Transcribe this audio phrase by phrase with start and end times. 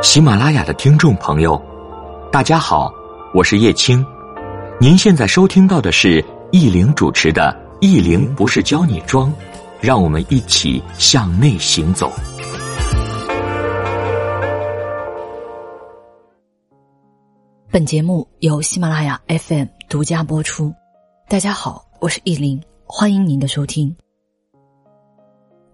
[0.00, 1.60] 喜马拉雅的听众朋友，
[2.30, 2.92] 大家好，
[3.34, 4.04] 我是叶青。
[4.80, 9.28] 您现在收听到的是易玲主持的《易玲不是教你装》，
[9.80, 12.12] 让我们一起向内行走。
[17.68, 20.72] 本节目由喜马拉雅 FM 独家播出。
[21.28, 23.94] 大家好，我是易玲，欢迎您的收听。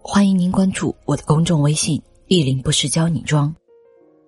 [0.00, 3.54] 欢迎您关注我的公众微信“易玲不是教你装”。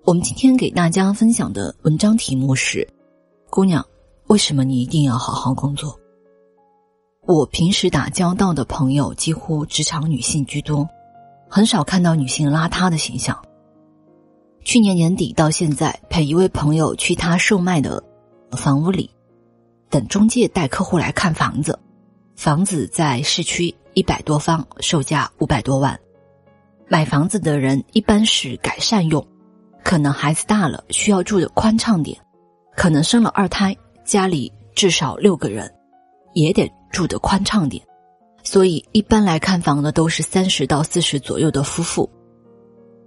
[0.06, 2.86] 我们今天给大家分享的文章题目是：
[3.50, 3.84] 姑娘，
[4.28, 5.98] 为什么你一定要好好工作？
[7.22, 10.88] 我平时打交道的朋友几乎职场女性居多，
[11.48, 13.36] 很少看到女性邋遢的形象。
[14.62, 18.00] 去年年底到现在，陪一位朋友去他售卖的
[18.52, 19.10] 房屋里，
[19.90, 21.76] 等中介带客户来看房子。
[22.36, 25.98] 房子在市区一百多方，售价五百多万。
[26.86, 29.26] 买房子的人一般是改善用。
[29.86, 32.18] 可能孩子大了需要住的宽敞点，
[32.74, 33.72] 可能生了二胎，
[34.04, 35.72] 家里至少六个人，
[36.34, 37.80] 也得住的宽敞点。
[38.42, 42.10] 所以一般来看房的都是三十到四十左右的夫妇。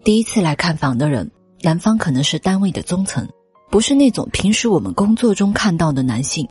[0.06, 1.30] 第一次来看房的人，
[1.64, 3.28] 男方可能是单位的中层，
[3.70, 6.48] 不是那种平时我们工作中看到的男性，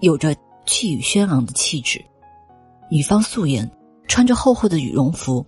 [0.00, 2.02] 有着气宇轩昂的气质。
[2.90, 3.70] 女方素颜，
[4.06, 5.44] 穿着厚厚的羽绒服，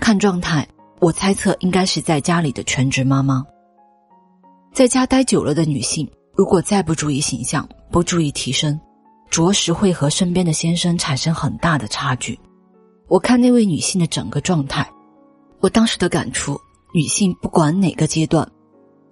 [0.00, 0.66] 看状态，
[1.02, 3.44] 我猜测应该是在家里的全职妈妈。
[4.72, 8.78] 在家待久了的女性，如果再不注意形象，不注意提升，
[9.28, 12.38] 着实会和身边的先生产生很大的差距。
[13.08, 14.88] 我看那位女性的整个状态，
[15.58, 16.56] 我当时的感触：
[16.94, 18.48] 女性不管哪个阶段，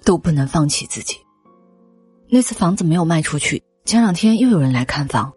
[0.05, 1.17] 都不能放弃自己。
[2.29, 5.33] 那次房子没有卖出去，前两天又有人来看房，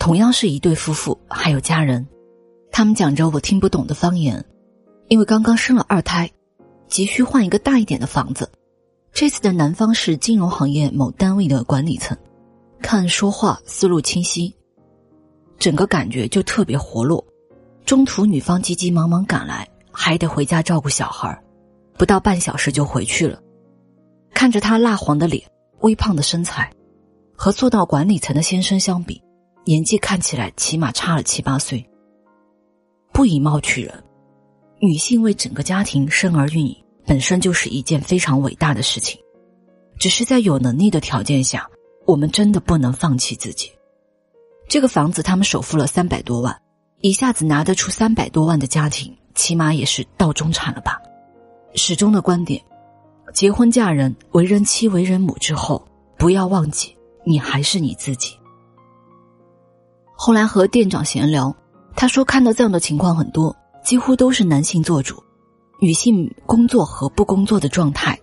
[0.00, 2.04] 同样是一对夫妇，还有家人，
[2.72, 4.44] 他们讲着我听不懂的方言，
[5.14, 6.28] 因为刚刚生了二胎，
[6.88, 8.50] 急需换一个大一点的房子。
[9.12, 12.18] 这次的男方是金融行业某单位的管理层，
[12.82, 14.52] 看说话思路清晰，
[15.56, 17.24] 整个感觉就特别活络。
[17.84, 21.40] 中途女方急急忙忙赶来，还得回家照顾小孩，
[21.96, 23.40] 不到半小时就回去了。
[24.32, 25.48] 看着他蜡黄的脸、
[25.82, 26.68] 微胖的身材，
[27.36, 29.22] 和做到管理层的先生相比，
[29.64, 31.88] 年纪看起来起码差了七八岁。
[33.12, 34.03] 不以貌取人，
[34.80, 36.76] 女性为整个家庭生儿育女。
[37.06, 39.20] 本身就是一件非常伟大的事情，
[39.98, 41.68] 只是在有能力的条件下，
[42.06, 43.70] 我们真的不能放弃自己。
[44.70, 46.58] 这个房子他们首付了三百多万，
[47.02, 50.98] 一下子拿得出三百多万的家庭，起码也是到中产了吧？
[51.74, 52.58] 始终的观点：
[53.34, 55.86] 结婚嫁人、为人妻、为人母之后，
[56.16, 58.34] 不要忘记你还是你自己。
[60.14, 61.54] 后来和店长闲聊，
[61.94, 65.22] 他说看到这样的情况很多，几乎都是男性做主。
[65.80, 68.18] 女性工作和不工作的状态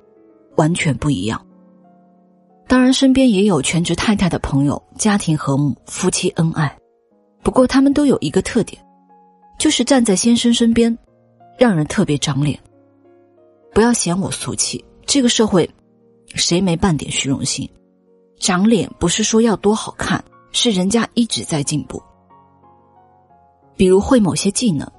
[0.55, 1.39] 完全不一样。
[2.67, 6.75] 当然，身边也有全职太太的朋友，家庭和睦，夫妻恩爱。
[7.43, 8.81] 不过，他们都有一个特点，
[9.59, 10.97] 就是站在先生身边，
[11.59, 12.57] 让人特别长脸。
[13.73, 15.69] 不要嫌我俗气，这个社会
[16.27, 17.69] 谁没半点虚荣心？
[18.39, 22.01] 长脸不是说要多好看，是人家一直在进步。
[23.75, 24.89] 比如会某些技能，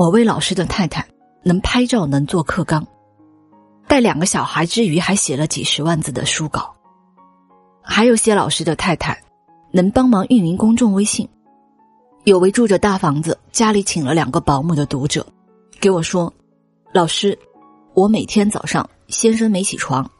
[0.00, 1.06] 某位老师的太太。
[1.42, 2.86] 能拍照，能做课纲，
[3.86, 6.74] 带两个小孩之余，还写了几十万字的书稿。
[7.82, 9.22] 还有些老师的太太，
[9.72, 11.28] 能帮忙运营公众微信。
[12.24, 15.26] 有位住着大房子，家里请了两个保姆的读者，
[15.78, 16.32] 给我说
[16.94, 17.38] ：“老师，
[17.92, 20.10] 我每天早上先生没起床，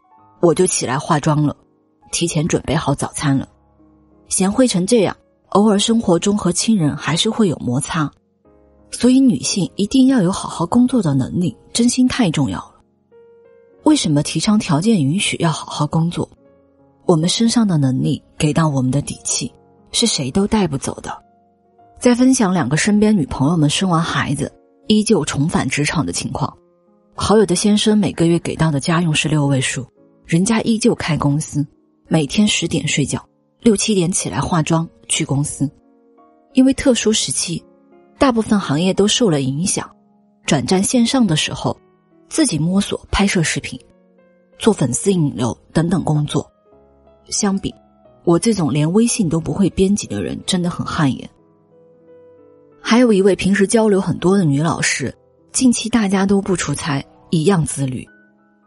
[0.41, 1.57] 我就起来化妆了，
[2.13, 3.49] 提前准备好早餐了。
[4.29, 5.17] 贤惠成这样，
[5.51, 8.11] 偶尔生活中和亲人还是会有摩擦。”
[8.91, 12.75] 所以，女性一定要有好好工作的能力，真心太重要了。
[13.85, 16.29] 为什么提倡条件允许要好好工作？
[17.07, 19.51] 我们身上的能力给到我们的底气，
[19.91, 21.17] 是谁都带不走的。
[21.99, 24.53] 在分享两个身边女朋友们生完孩子
[24.87, 26.57] 依旧重返职场的情况，
[27.15, 29.87] 好友的先生每个月给到的家用是六位数，
[30.27, 31.67] 人家依旧开公司，
[32.09, 33.25] 每天十点睡觉，
[33.61, 35.71] 六七点起来化妆去公司，
[36.53, 37.65] 因为特殊时期。
[38.21, 39.91] 大部分行业都受了影响，
[40.45, 41.75] 转战线上的时候，
[42.29, 43.81] 自己摸索拍摄视频、
[44.59, 46.47] 做粉丝引流等等工作。
[47.31, 47.75] 相比，
[48.25, 51.31] 我这种连微信都不会编辑的人，真的很汗颜。
[52.79, 55.17] 还有一位平时交流很多的女老师，
[55.51, 58.07] 近期大家都不出差，一样自律，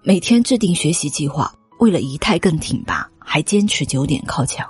[0.01, 4.67] 每天制定学习计划，为了仪态更挺拔，还坚持九点靠墙。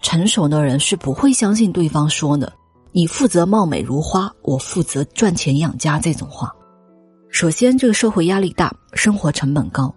[0.00, 2.52] 成熟的人是不会相信对方说的。
[2.92, 5.98] 你负责貌美如花，我负责赚钱养家。
[5.98, 6.52] 这种话，
[7.28, 9.94] 首先这个社会压力大，生活成本高，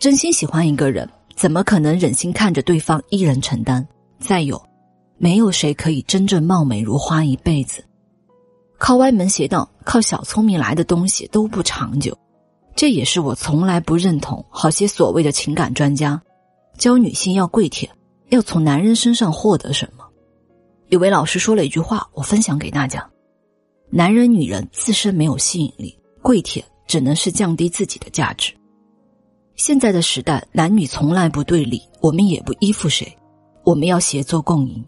[0.00, 3.86] 真心喜欢一个人，怎么可能忍心看着对方一人承担？
[4.18, 4.60] 再有，
[5.18, 7.84] 没有谁可以真正貌美如花一辈子。
[8.78, 12.16] 靠歪门邪道、靠小聪明来的东西都不长久。
[12.74, 16.20] 这也是我从来不认同好些所谓的情感专家
[16.78, 17.92] 教女性要跪舔，
[18.30, 20.01] 要从男人身上获得什么。
[20.92, 23.08] 有位老师说了一句话，我分享给大家：
[23.88, 28.52] 男人、女人自身没有吸引力，跪舔只能是降低自己的价值。
[29.54, 33.10] 现在的时代，男女从来不对立，我们也不依附谁，
[33.64, 34.84] 我们要协作共赢。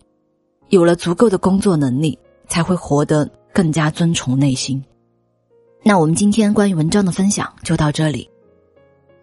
[0.68, 2.18] 有了足够的工作能力，
[2.48, 4.84] 才会活得更加遵从内心。
[5.82, 8.28] 那我们今天关于文章的分享就到这里。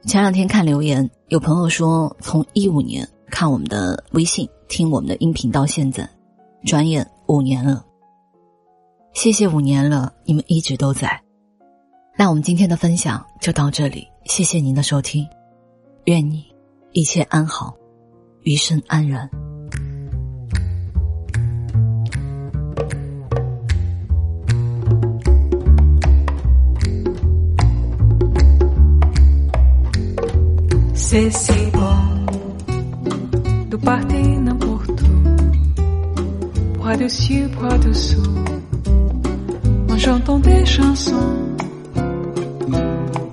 [0.08, 6.10] 前两天看留言，有朋友说从一五年看我们的微信、听我们的音频到现在，
[6.66, 7.86] 转眼五年了。
[9.14, 11.22] 谢谢五年了，你们一直都在。
[12.18, 15.28] 那我们今天的分享就到这里，谢谢您的收听，
[16.06, 16.46] 愿你
[16.92, 17.76] 一切安好，
[18.44, 19.30] 余生安然。
[30.94, 32.26] C'est si bon
[33.70, 34.41] de partir n'importe où,
[36.92, 38.36] bras dessus, bras dessous,
[39.90, 41.38] en chantant des chansons.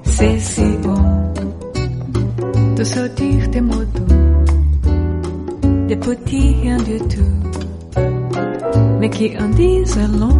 [0.04, 1.02] C'est si bon
[2.76, 3.90] de sortir des mots
[5.88, 8.00] des petits rien du tout,
[9.00, 10.38] mais qui en disent long.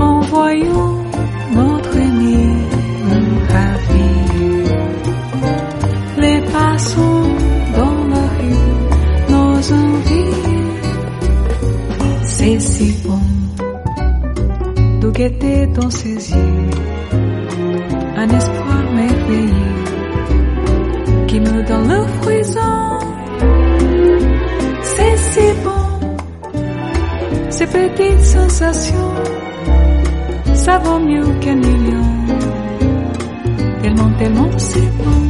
[0.00, 0.97] En voyant
[27.58, 29.14] ces petites sensations,
[30.54, 32.04] ça vaut mieux qu'un million.
[33.82, 35.27] Tellement, tellement c'est bon.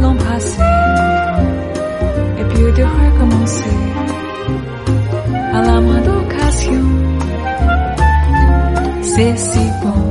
[0.00, 0.62] L'embrasser
[2.38, 3.76] et puis de recommencer
[5.54, 6.84] à la moindre occasion.
[9.02, 10.02] C'est si bon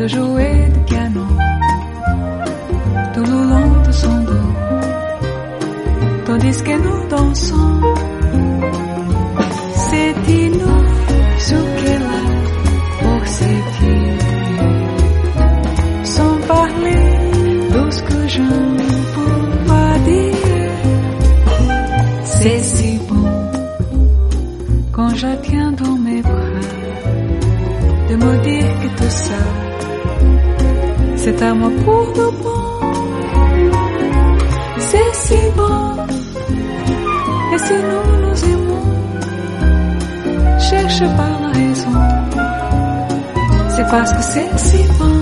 [0.00, 1.24] de jouer du piano
[3.14, 4.50] tout le long de son dos,
[6.26, 7.67] tandis que nous dansons.
[28.08, 29.42] De me dire que tout ça,
[31.16, 32.68] c'est à moi pour le bon.
[34.78, 35.96] C'est si bon,
[37.54, 38.88] et si nous nous aimons,
[40.58, 41.98] cherche pas la raison.
[43.76, 45.16] C'est parce que c'est si bon.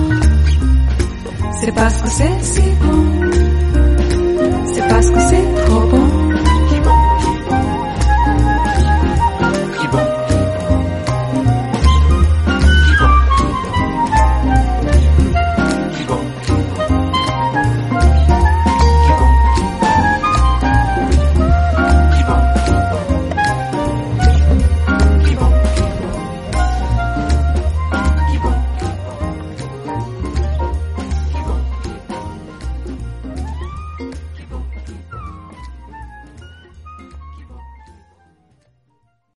[1.59, 3.37] C'est parce que c'est si bon.